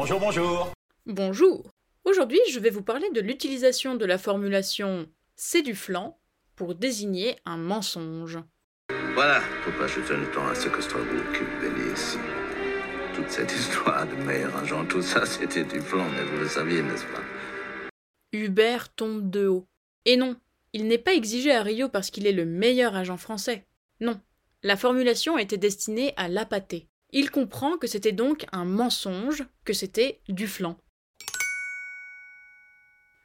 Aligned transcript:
Bonjour, 0.00 0.20
bonjour. 0.20 0.72
Bonjour. 1.06 1.72
Aujourd'hui, 2.04 2.38
je 2.52 2.60
vais 2.60 2.70
vous 2.70 2.84
parler 2.84 3.10
de 3.10 3.20
l'utilisation 3.20 3.96
de 3.96 4.04
la 4.04 4.16
formulation 4.16 5.08
c'est 5.34 5.62
du 5.62 5.74
flan 5.74 6.16
pour 6.54 6.76
désigner 6.76 7.34
un 7.44 7.56
mensonge. 7.56 8.38
Voilà, 9.14 9.40
faut 9.40 9.72
pas 9.72 9.88
jeter 9.88 10.14
le 10.14 10.30
temps 10.30 10.46
à 10.46 10.54
ce 10.54 10.68
que 10.68 10.80
Strasbourg 10.80 11.24
béni 11.60 11.92
ici. 11.92 12.16
Toute 13.16 13.28
cette 13.28 13.52
histoire 13.52 14.06
de 14.06 14.14
meilleur 14.22 14.56
agent, 14.58 14.86
tout 14.86 15.02
ça, 15.02 15.26
c'était 15.26 15.64
du 15.64 15.80
flan, 15.80 16.08
mais 16.10 16.22
vous 16.22 16.42
le 16.42 16.48
saviez, 16.48 16.80
n'est-ce 16.80 17.04
pas? 17.06 17.90
Hubert 18.32 18.94
tombe 18.94 19.28
de 19.28 19.48
haut. 19.48 19.66
Et 20.04 20.16
non, 20.16 20.36
il 20.74 20.86
n'est 20.86 20.98
pas 20.98 21.14
exigé 21.14 21.50
à 21.50 21.64
Rio 21.64 21.88
parce 21.88 22.12
qu'il 22.12 22.28
est 22.28 22.32
le 22.32 22.44
meilleur 22.44 22.94
agent 22.94 23.16
français. 23.16 23.66
Non, 23.98 24.20
la 24.62 24.76
formulation 24.76 25.38
était 25.38 25.58
destinée 25.58 26.14
à 26.16 26.28
l'appâter. 26.28 26.86
Il 27.10 27.30
comprend 27.30 27.78
que 27.78 27.86
c'était 27.86 28.12
donc 28.12 28.44
un 28.52 28.64
mensonge, 28.64 29.44
que 29.64 29.72
c'était 29.72 30.20
du 30.28 30.46
flan. 30.46 30.76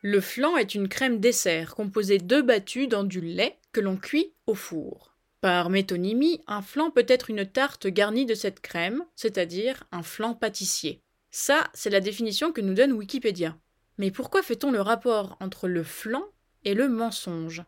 Le 0.02 0.22
flan 0.22 0.58
est 0.58 0.76
une 0.76 0.88
crème 0.88 1.20
dessert 1.20 1.76
composée 1.76 2.18
d'œufs 2.18 2.46
battus 2.46 2.88
dans 2.88 3.04
du 3.04 3.22
lait 3.22 3.58
que 3.72 3.82
l'on 3.82 3.98
cuit 3.98 4.34
au 4.48 4.56
four. 4.56 5.16
Par 5.42 5.70
métonymie, 5.70 6.42
un 6.48 6.62
flan 6.62 6.92
peut 6.92 7.06
être 7.08 7.30
une 7.30 7.46
tarte 7.46 7.88
garnie 7.88 8.26
de 8.26 8.36
cette 8.36 8.62
crème, 8.62 9.04
c'est-à-dire 9.16 9.84
un 9.92 10.04
flan 10.04 10.34
pâtissier. 10.34 11.02
Ça, 11.32 11.70
c'est 11.74 11.90
la 11.90 12.00
définition 12.00 12.54
que 12.54 12.62
nous 12.62 12.74
donne 12.74 12.94
Wikipédia. 12.94 13.58
Mais 13.98 14.12
pourquoi 14.12 14.44
fait-on 14.44 14.72
le 14.72 14.82
rapport 14.82 15.36
entre 15.42 15.68
le 15.68 15.84
flan 15.84 16.24
et 16.64 16.74
le 16.74 16.88
mensonge? 16.88 17.64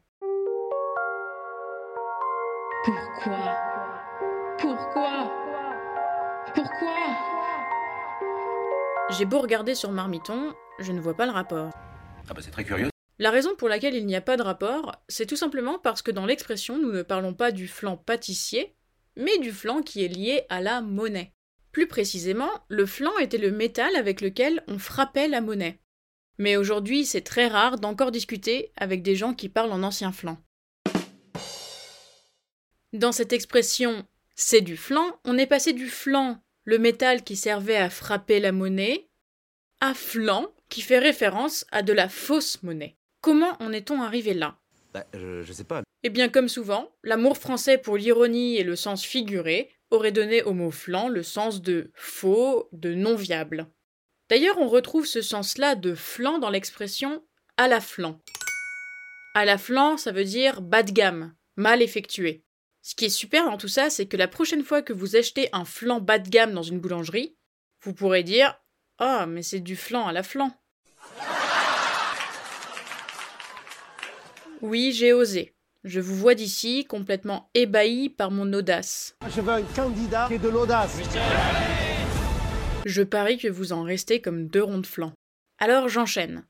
Pourquoi? 2.85 3.57
Pourquoi? 4.59 5.44
Pourquoi? 6.53 6.95
J'ai 9.09 9.25
beau 9.25 9.39
regarder 9.39 9.75
sur 9.75 9.91
Marmiton, 9.91 10.53
je 10.79 10.91
ne 10.91 10.99
vois 10.99 11.15
pas 11.15 11.25
le 11.25 11.31
rapport. 11.31 11.71
Ah 12.29 12.33
bah 12.33 12.41
c'est 12.41 12.51
très 12.51 12.63
curieux. 12.63 12.89
La 13.17 13.31
raison 13.31 13.55
pour 13.55 13.69
laquelle 13.69 13.95
il 13.95 14.05
n'y 14.05 14.15
a 14.15 14.21
pas 14.21 14.35
de 14.35 14.41
rapport, 14.41 14.95
c'est 15.07 15.25
tout 15.25 15.37
simplement 15.37 15.79
parce 15.79 16.01
que 16.01 16.11
dans 16.11 16.25
l'expression, 16.25 16.77
nous 16.77 16.91
ne 16.91 17.01
parlons 17.01 17.33
pas 17.33 17.51
du 17.51 17.67
flan 17.67 17.97
pâtissier, 17.97 18.75
mais 19.15 19.37
du 19.37 19.51
flan 19.51 19.81
qui 19.81 20.03
est 20.03 20.09
lié 20.09 20.43
à 20.49 20.61
la 20.61 20.81
monnaie. 20.81 21.33
Plus 21.71 21.87
précisément, 21.87 22.49
le 22.67 22.85
flan 22.85 23.17
était 23.19 23.37
le 23.37 23.51
métal 23.51 23.95
avec 23.95 24.21
lequel 24.21 24.63
on 24.67 24.79
frappait 24.79 25.27
la 25.27 25.41
monnaie. 25.41 25.79
Mais 26.37 26.57
aujourd'hui, 26.57 27.05
c'est 27.05 27.21
très 27.21 27.47
rare 27.47 27.79
d'encore 27.79 28.11
discuter 28.11 28.71
avec 28.75 29.01
des 29.01 29.15
gens 29.15 29.33
qui 29.33 29.49
parlent 29.49 29.71
en 29.71 29.83
ancien 29.83 30.11
flan. 30.11 30.37
Dans 32.91 33.11
cette 33.11 33.33
expression 33.33 34.05
c'est 34.35 34.61
du 34.61 34.77
flan, 34.77 35.19
on 35.23 35.37
est 35.37 35.47
passé 35.47 35.73
du 35.73 35.87
flan, 35.87 36.41
le 36.63 36.77
métal 36.77 37.23
qui 37.23 37.35
servait 37.35 37.77
à 37.77 37.89
frapper 37.89 38.39
la 38.39 38.51
monnaie, 38.51 39.09
à 39.81 39.93
flan, 39.93 40.47
qui 40.69 40.81
fait 40.81 40.99
référence 40.99 41.65
à 41.71 41.81
de 41.81 41.93
la 41.93 42.09
fausse 42.09 42.61
monnaie. 42.63 42.97
Comment 43.21 43.55
en 43.61 43.71
est-on 43.71 44.01
arrivé 44.01 44.33
là? 44.33 44.57
Bah, 44.93 45.05
je, 45.13 45.41
je 45.41 45.53
sais 45.53 45.63
pas. 45.63 45.83
Eh 46.03 46.09
bien, 46.09 46.29
comme 46.29 46.49
souvent, 46.49 46.91
l'amour 47.03 47.37
français 47.37 47.77
pour 47.77 47.97
l'ironie 47.97 48.57
et 48.57 48.63
le 48.63 48.75
sens 48.75 49.03
figuré 49.03 49.71
aurait 49.89 50.11
donné 50.11 50.43
au 50.43 50.53
mot 50.53 50.71
flan 50.71 51.07
le 51.07 51.23
sens 51.23 51.61
de 51.61 51.91
faux, 51.95 52.69
de 52.71 52.93
non 52.93 53.15
viable. 53.15 53.67
D'ailleurs, 54.29 54.57
on 54.59 54.67
retrouve 54.67 55.05
ce 55.05 55.21
sens-là 55.21 55.75
de 55.75 55.95
flan 55.95 56.39
dans 56.39 56.49
l'expression 56.49 57.23
à 57.57 57.67
la 57.67 57.79
flan. 57.79 58.21
À 59.33 59.45
la 59.45 59.57
flan, 59.57 59.97
ça 59.97 60.11
veut 60.11 60.23
dire 60.23 60.61
bas 60.61 60.83
de 60.83 60.91
gamme, 60.91 61.35
mal 61.55 61.81
effectué. 61.81 62.44
Ce 62.87 62.93
qui 62.93 63.05
est 63.05 63.09
super 63.09 63.45
dans 63.45 63.57
tout 63.57 63.67
ça, 63.67 63.89
c'est 63.89 64.05
que 64.05 64.15
la 64.15 64.27
prochaine 64.27 64.63
fois 64.63 64.83
que 64.83 64.93
vous 64.93 65.15
achetez 65.15 65.49
un 65.53 65.65
flan 65.65 65.99
bas 65.99 66.19
de 66.19 66.29
gamme 66.29 66.53
dans 66.53 66.61
une 66.61 66.79
boulangerie, 66.79 67.35
vous 67.81 67.95
pourrez 67.95 68.21
dire 68.21 68.61
Ah, 68.99 69.25
mais 69.25 69.41
c'est 69.41 69.59
du 69.59 69.75
flan 69.75 70.05
à 70.05 70.13
la 70.13 70.21
flan. 70.21 70.51
Oui, 74.61 74.91
j'ai 74.91 75.13
osé. 75.13 75.55
Je 75.83 75.99
vous 75.99 76.13
vois 76.13 76.35
d'ici 76.35 76.85
complètement 76.85 77.49
ébahi 77.55 78.09
par 78.09 78.29
mon 78.29 78.53
audace. 78.53 79.15
Je 79.29 79.41
veux 79.41 79.53
un 79.53 79.63
candidat 79.63 80.27
qui 80.27 80.35
ait 80.35 80.37
de 80.37 80.49
l'audace. 80.49 80.99
Je 82.85 83.01
parie 83.01 83.39
que 83.39 83.47
vous 83.47 83.73
en 83.73 83.81
restez 83.81 84.21
comme 84.21 84.45
deux 84.47 84.63
ronds 84.63 84.77
de 84.77 84.85
flanc. 84.85 85.13
Alors 85.57 85.89
j'enchaîne. 85.89 86.45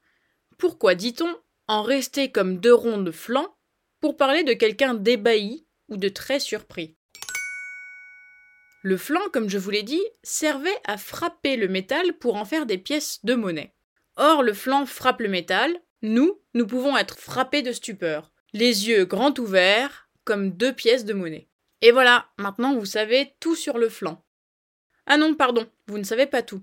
Pourquoi 0.57 0.95
dit-on 0.95 1.33
en 1.69 1.81
rester 1.81 2.29
comme 2.29 2.57
deux 2.57 2.73
ronds 2.73 3.01
de 3.01 3.11
flanc 3.11 3.55
pour 4.01 4.17
parler 4.17 4.43
de 4.43 4.51
quelqu'un 4.51 4.95
d'ébahi? 4.95 5.64
Ou 5.89 5.97
de 5.97 6.09
très 6.09 6.39
surpris 6.39 6.95
Le 8.83 8.97
flanc, 8.97 9.21
comme 9.31 9.49
je 9.49 9.57
vous 9.57 9.69
l'ai 9.69 9.83
dit, 9.83 10.03
servait 10.23 10.79
à 10.85 10.97
frapper 10.97 11.55
le 11.57 11.67
métal 11.67 12.13
pour 12.13 12.35
en 12.35 12.45
faire 12.45 12.65
des 12.65 12.77
pièces 12.77 13.23
de 13.23 13.35
monnaie. 13.35 13.73
Or, 14.17 14.43
le 14.43 14.53
flanc 14.53 14.85
frappe 14.85 15.21
le 15.21 15.29
métal, 15.29 15.75
nous, 16.01 16.41
nous 16.53 16.67
pouvons 16.67 16.95
être 16.95 17.17
frappés 17.17 17.61
de 17.61 17.71
stupeur, 17.71 18.31
les 18.53 18.87
yeux 18.87 19.05
grands 19.05 19.33
ouverts, 19.37 20.09
comme 20.23 20.51
deux 20.51 20.73
pièces 20.73 21.05
de 21.05 21.13
monnaie. 21.13 21.49
Et 21.81 21.91
voilà, 21.91 22.29
maintenant 22.37 22.75
vous 22.75 22.85
savez 22.85 23.35
tout 23.39 23.55
sur 23.55 23.77
le 23.77 23.89
flanc. 23.89 24.23
Ah 25.05 25.17
non, 25.17 25.35
pardon, 25.35 25.69
vous 25.87 25.97
ne 25.97 26.03
savez 26.03 26.25
pas 26.25 26.41
tout. 26.41 26.61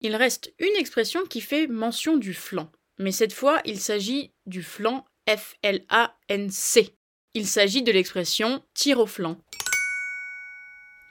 Il 0.00 0.14
reste 0.16 0.52
une 0.58 0.76
expression 0.76 1.24
qui 1.24 1.40
fait 1.40 1.66
mention 1.66 2.16
du 2.16 2.34
flanc, 2.34 2.70
mais 2.98 3.12
cette 3.12 3.32
fois 3.32 3.60
il 3.64 3.80
s'agit 3.80 4.32
du 4.46 4.62
flanc 4.62 5.04
F-L-A-N-C. 5.28 6.94
Il 7.36 7.48
s'agit 7.48 7.82
de 7.82 7.90
l'expression 7.90 8.62
tir 8.74 9.00
au 9.00 9.06
flanc. 9.06 9.36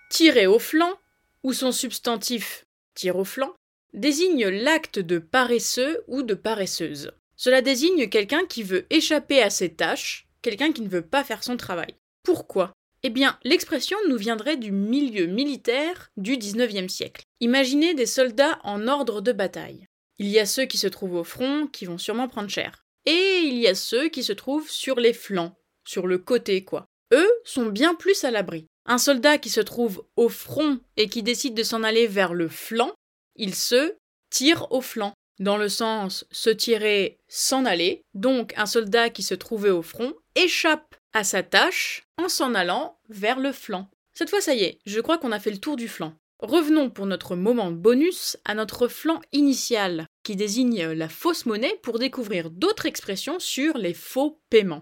Tirer 0.09 0.47
au 0.47 0.57
flanc, 0.57 0.97
ou 1.43 1.51
son 1.51 1.73
substantif 1.73 2.65
tir 2.95 3.17
au 3.17 3.25
flanc, 3.25 3.53
désigne 3.93 4.47
l'acte 4.47 4.99
de 4.99 5.19
paresseux 5.19 6.01
ou 6.07 6.23
de 6.23 6.33
paresseuse. 6.33 7.11
Cela 7.35 7.61
désigne 7.61 8.07
quelqu'un 8.07 8.45
qui 8.45 8.63
veut 8.63 8.85
échapper 8.89 9.41
à 9.41 9.49
ses 9.49 9.73
tâches, 9.73 10.29
quelqu'un 10.41 10.71
qui 10.71 10.81
ne 10.81 10.87
veut 10.87 11.05
pas 11.05 11.25
faire 11.25 11.43
son 11.43 11.57
travail. 11.57 11.93
Pourquoi? 12.23 12.71
Eh 13.03 13.09
bien, 13.09 13.37
l'expression 13.43 13.97
nous 14.07 14.17
viendrait 14.17 14.55
du 14.55 14.71
milieu 14.71 15.25
militaire 15.25 16.09
du 16.15 16.37
XIXe 16.37 16.91
siècle. 16.91 17.23
Imaginez 17.41 17.95
des 17.95 18.05
soldats 18.05 18.61
en 18.63 18.87
ordre 18.87 19.19
de 19.19 19.33
bataille. 19.33 19.87
Il 20.19 20.27
y 20.27 20.39
a 20.39 20.45
ceux 20.45 20.67
qui 20.67 20.77
se 20.77 20.87
trouvent 20.87 21.15
au 21.15 21.25
front, 21.25 21.67
qui 21.67 21.83
vont 21.83 21.97
sûrement 21.97 22.29
prendre 22.29 22.49
cher. 22.49 22.85
Et 23.05 23.41
il 23.43 23.57
y 23.57 23.67
a 23.67 23.75
ceux 23.75 24.07
qui 24.07 24.23
se 24.23 24.31
trouvent 24.31 24.69
sur 24.69 25.01
les 25.01 25.11
flancs, 25.11 25.57
sur 25.85 26.07
le 26.07 26.17
côté 26.17 26.63
quoi. 26.63 26.85
Eux 27.13 27.31
sont 27.43 27.67
bien 27.67 27.95
plus 27.95 28.23
à 28.23 28.31
l'abri. 28.31 28.65
Un 28.85 28.97
soldat 28.97 29.37
qui 29.37 29.49
se 29.49 29.61
trouve 29.61 30.03
au 30.15 30.29
front 30.29 30.79
et 30.97 31.07
qui 31.07 31.23
décide 31.23 31.53
de 31.53 31.63
s'en 31.63 31.83
aller 31.83 32.07
vers 32.07 32.33
le 32.33 32.47
flanc, 32.47 32.91
il 33.35 33.55
se 33.55 33.95
tire 34.29 34.71
au 34.71 34.81
flanc 34.81 35.13
dans 35.39 35.57
le 35.57 35.69
sens 35.69 36.25
se 36.31 36.49
tirer, 36.49 37.17
s'en 37.27 37.65
aller. 37.65 38.01
Donc 38.13 38.53
un 38.57 38.65
soldat 38.65 39.09
qui 39.09 39.23
se 39.23 39.35
trouvait 39.35 39.69
au 39.69 39.81
front 39.81 40.13
échappe 40.35 40.95
à 41.13 41.23
sa 41.23 41.43
tâche 41.43 42.03
en 42.17 42.29
s'en 42.29 42.55
allant 42.55 42.97
vers 43.09 43.39
le 43.39 43.51
flanc. 43.51 43.87
Cette 44.13 44.29
fois, 44.29 44.41
ça 44.41 44.53
y 44.53 44.63
est, 44.63 44.79
je 44.85 44.99
crois 44.99 45.17
qu'on 45.17 45.31
a 45.31 45.39
fait 45.39 45.51
le 45.51 45.57
tour 45.57 45.75
du 45.75 45.87
flanc. 45.87 46.13
Revenons 46.39 46.89
pour 46.89 47.05
notre 47.05 47.35
moment 47.35 47.71
bonus 47.71 48.37
à 48.43 48.53
notre 48.53 48.87
flanc 48.87 49.21
initial, 49.31 50.07
qui 50.23 50.35
désigne 50.35 50.87
la 50.87 51.07
fausse 51.07 51.45
monnaie 51.45 51.79
pour 51.81 51.99
découvrir 51.99 52.49
d'autres 52.49 52.85
expressions 52.85 53.39
sur 53.39 53.77
les 53.77 53.93
faux 53.93 54.41
paiements. 54.49 54.81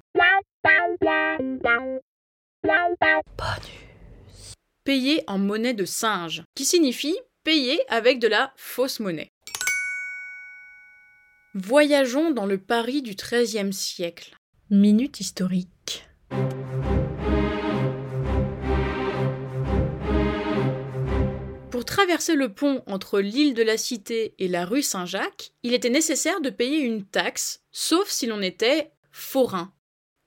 Payer 4.84 5.24
en 5.28 5.38
monnaie 5.38 5.74
de 5.74 5.86
singe, 5.86 6.44
qui 6.56 6.66
signifie 6.66 7.18
payer 7.44 7.82
avec 7.90 8.20
de 8.20 8.28
la 8.28 8.54
fausse 8.56 9.00
monnaie. 9.00 9.32
Voyageons 11.56 12.32
dans 12.32 12.46
le 12.46 12.58
Paris 12.58 13.02
du 13.02 13.16
XIIIe 13.16 13.74
siècle. 13.74 14.36
Minute 14.70 15.20
historique. 15.20 16.06
Pour 21.72 21.86
traverser 21.86 22.36
le 22.36 22.54
pont 22.54 22.84
entre 22.86 23.20
l'île 23.20 23.54
de 23.54 23.64
la 23.64 23.78
Cité 23.78 24.36
et 24.38 24.48
la 24.48 24.66
rue 24.66 24.84
Saint-Jacques, 24.84 25.52
il 25.64 25.74
était 25.74 25.90
nécessaire 25.90 26.42
de 26.42 26.50
payer 26.50 26.80
une 26.80 27.06
taxe, 27.06 27.64
sauf 27.72 28.08
si 28.09 28.28
l'on 28.28 28.42
était 28.42 28.92
forain. 29.12 29.74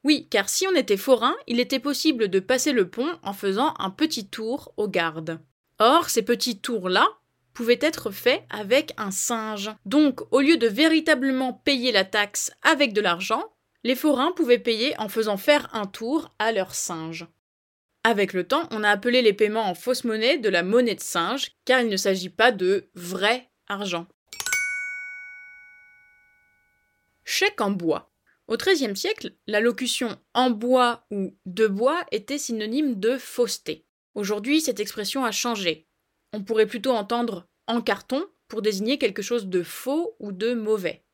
Oui, 0.04 0.28
car 0.30 0.50
si 0.50 0.66
on 0.66 0.76
était 0.76 0.98
forain, 0.98 1.34
il 1.46 1.60
était 1.60 1.78
possible 1.78 2.28
de 2.28 2.38
passer 2.38 2.72
le 2.72 2.88
pont 2.88 3.18
en 3.22 3.32
faisant 3.32 3.74
un 3.78 3.90
petit 3.90 4.28
tour 4.28 4.74
aux 4.76 4.88
gardes. 4.88 5.40
Or, 5.78 6.10
ces 6.10 6.22
petits 6.22 6.60
tours-là 6.60 7.08
pouvaient 7.54 7.78
être 7.80 8.10
faits 8.10 8.42
avec 8.50 8.92
un 8.98 9.10
singe. 9.10 9.70
Donc, 9.86 10.20
au 10.30 10.40
lieu 10.40 10.58
de 10.58 10.66
véritablement 10.66 11.54
payer 11.54 11.90
la 11.90 12.04
taxe 12.04 12.52
avec 12.62 12.92
de 12.92 13.00
l'argent, 13.00 13.42
les 13.82 13.94
forains 13.94 14.32
pouvaient 14.32 14.58
payer 14.58 14.98
en 14.98 15.08
faisant 15.08 15.36
faire 15.38 15.68
un 15.74 15.86
tour 15.86 16.34
à 16.38 16.52
leur 16.52 16.74
singe. 16.74 17.26
Avec 18.02 18.34
le 18.34 18.46
temps, 18.46 18.68
on 18.70 18.84
a 18.84 18.90
appelé 18.90 19.22
les 19.22 19.32
paiements 19.32 19.68
en 19.68 19.74
fausse 19.74 20.04
monnaie 20.04 20.36
de 20.36 20.50
la 20.50 20.62
monnaie 20.62 20.94
de 20.94 21.00
singe, 21.00 21.52
car 21.64 21.80
il 21.80 21.88
ne 21.88 21.96
s'agit 21.96 22.28
pas 22.28 22.52
de 22.52 22.90
vrai 22.94 23.48
argent. 23.68 24.06
Chèque 27.24 27.62
en 27.62 27.70
bois. 27.70 28.13
Au 28.46 28.56
XIIIe 28.58 28.96
siècle, 28.96 29.34
la 29.46 29.60
locution 29.60 30.18
en 30.34 30.50
bois 30.50 31.06
ou 31.10 31.34
de 31.46 31.66
bois 31.66 32.04
était 32.12 32.38
synonyme 32.38 33.00
de 33.00 33.16
fausseté. 33.16 33.86
Aujourd'hui, 34.14 34.60
cette 34.60 34.80
expression 34.80 35.24
a 35.24 35.32
changé. 35.32 35.88
On 36.32 36.44
pourrait 36.44 36.66
plutôt 36.66 36.92
entendre 36.92 37.48
en 37.66 37.80
carton 37.80 38.26
pour 38.48 38.60
désigner 38.60 38.98
quelque 38.98 39.22
chose 39.22 39.46
de 39.46 39.62
faux 39.62 40.14
ou 40.20 40.30
de 40.30 40.52
mauvais. 40.52 41.04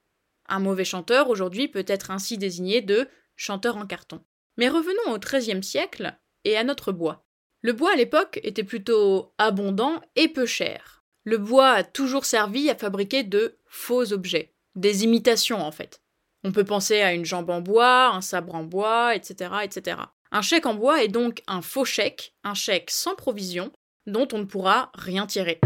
Un 0.47 0.59
mauvais 0.59 0.85
chanteur 0.85 1.31
aujourd'hui 1.31 1.69
peut 1.69 1.85
être 1.87 2.11
ainsi 2.11 2.37
désigné 2.37 2.82
de 2.82 3.09
chanteur 3.37 3.77
en 3.77 3.87
carton. 3.87 4.25
Mais 4.56 4.69
revenons 4.69 5.15
au 5.15 5.19
XIIIe 5.19 5.62
siècle 5.62 6.19
et 6.44 6.56
à 6.56 6.65
notre 6.65 6.91
bois. 6.91 7.25
Le 7.62 7.73
bois 7.73 7.93
à 7.93 7.97
l'époque 7.97 8.41
était 8.43 8.65
plutôt 8.65 9.32
abondant 9.38 10.00
et 10.17 10.29
peu 10.29 10.47
cher. 10.47 11.05
Le 11.25 11.38
bois 11.38 11.71
a 11.71 11.85
toujours 11.85 12.25
servi 12.25 12.69
à 12.71 12.75
fabriquer 12.75 13.23
de 13.23 13.59
faux 13.67 14.12
objets, 14.12 14.55
des 14.75 15.05
imitations 15.05 15.61
en 15.61 15.71
fait. 15.71 16.03
On 16.43 16.53
peut 16.53 16.65
penser 16.65 17.03
à 17.03 17.13
une 17.13 17.27
jambe 17.27 17.51
en 17.51 17.61
bois, 17.61 18.15
un 18.15 18.23
sabre 18.23 18.55
en 18.55 18.65
bois, 18.65 19.15
etc., 19.15 19.57
etc. 19.63 19.99
Un 20.33 20.41
chèque 20.41 20.65
en 20.65 20.73
bois 20.73 21.05
est 21.05 21.09
donc 21.09 21.43
un 21.47 21.61
faux 21.61 21.85
chèque, 21.85 22.35
un 22.45 22.55
chèque 22.55 22.91
sans 22.91 23.15
provision, 23.15 23.71
dont 24.07 24.27
on 24.33 24.39
ne 24.39 24.45
pourra 24.45 24.91
rien 24.95 25.27
tirer. 25.27 25.61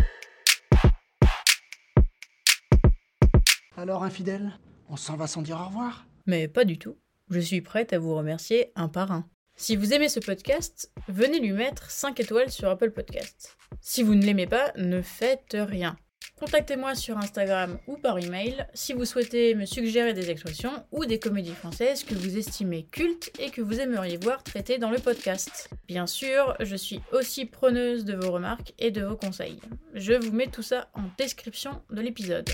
Alors, 3.76 4.02
infidèle, 4.02 4.58
on 4.88 4.96
s'en 4.96 5.16
va 5.16 5.28
sans 5.28 5.42
dire 5.42 5.60
au 5.60 5.66
revoir? 5.66 6.06
Mais 6.26 6.48
pas 6.48 6.64
du 6.64 6.76
tout. 6.76 6.96
Je 7.30 7.38
suis 7.38 7.60
prête 7.60 7.92
à 7.92 8.00
vous 8.00 8.16
remercier 8.16 8.72
un 8.74 8.88
par 8.88 9.12
un. 9.12 9.28
Si 9.54 9.76
vous 9.76 9.92
aimez 9.92 10.08
ce 10.08 10.18
podcast, 10.18 10.92
venez 11.06 11.38
lui 11.38 11.52
mettre 11.52 11.88
5 11.88 12.18
étoiles 12.18 12.50
sur 12.50 12.68
Apple 12.68 12.90
Podcast. 12.90 13.56
Si 13.80 14.02
vous 14.02 14.16
ne 14.16 14.24
l'aimez 14.24 14.48
pas, 14.48 14.72
ne 14.76 15.02
faites 15.02 15.56
rien. 15.56 15.96
Contactez-moi 16.38 16.96
sur 16.96 17.16
Instagram 17.16 17.78
ou 17.86 17.96
par 17.96 18.18
email 18.18 18.66
si 18.74 18.92
vous 18.92 19.04
souhaitez 19.04 19.54
me 19.54 19.66
suggérer 19.66 20.14
des 20.14 20.30
expressions 20.30 20.72
ou 20.90 21.04
des 21.04 21.20
comédies 21.20 21.54
françaises 21.54 22.02
que 22.02 22.14
vous 22.14 22.36
estimez 22.36 22.86
cultes 22.90 23.30
et 23.38 23.50
que 23.50 23.62
vous 23.62 23.78
aimeriez 23.78 24.16
voir 24.16 24.42
traitées 24.42 24.78
dans 24.78 24.90
le 24.90 24.98
podcast. 24.98 25.70
Bien 25.86 26.08
sûr, 26.08 26.56
je 26.58 26.74
suis 26.74 27.00
aussi 27.12 27.46
preneuse 27.46 28.04
de 28.04 28.14
vos 28.14 28.32
remarques 28.32 28.74
et 28.80 28.90
de 28.90 29.02
vos 29.02 29.16
conseils. 29.16 29.60
Je 29.94 30.14
vous 30.14 30.32
mets 30.32 30.48
tout 30.48 30.62
ça 30.62 30.88
en 30.94 31.02
description 31.16 31.82
de 31.90 32.00
l'épisode. 32.00 32.50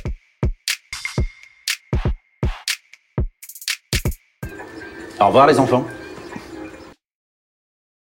Au 5.19 5.27
revoir 5.27 5.47
les 5.47 5.59
enfants. 5.59 5.87